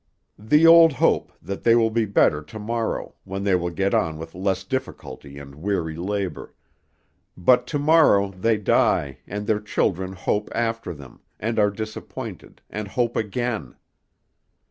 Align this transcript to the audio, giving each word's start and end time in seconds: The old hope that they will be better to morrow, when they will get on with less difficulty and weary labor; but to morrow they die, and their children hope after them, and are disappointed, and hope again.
The 0.39 0.65
old 0.65 0.93
hope 0.93 1.31
that 1.43 1.61
they 1.61 1.75
will 1.75 1.91
be 1.91 2.05
better 2.05 2.41
to 2.41 2.57
morrow, 2.57 3.13
when 3.23 3.43
they 3.43 3.53
will 3.53 3.69
get 3.69 3.93
on 3.93 4.17
with 4.17 4.33
less 4.33 4.63
difficulty 4.63 5.37
and 5.37 5.53
weary 5.53 5.95
labor; 5.95 6.55
but 7.37 7.67
to 7.67 7.77
morrow 7.77 8.31
they 8.31 8.57
die, 8.57 9.19
and 9.27 9.45
their 9.45 9.61
children 9.61 10.13
hope 10.13 10.49
after 10.55 10.91
them, 10.95 11.19
and 11.39 11.59
are 11.59 11.69
disappointed, 11.69 12.63
and 12.67 12.87
hope 12.87 13.15
again. 13.15 13.75